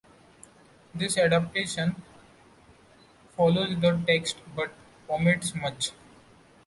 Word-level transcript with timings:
This 0.95 1.15
adaptation 1.15 1.95
follows 3.37 3.69
the 3.79 4.01
text, 4.07 4.37
but 4.55 4.73
omits 5.07 5.53
much. 5.53 5.91